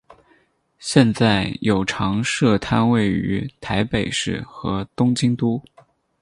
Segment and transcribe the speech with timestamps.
[0.79, 5.61] 现在有常设摊位于台北市与东京都。